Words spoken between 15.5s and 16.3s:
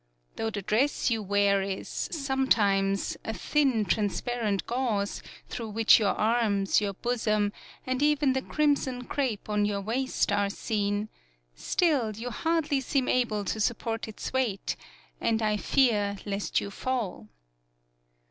fear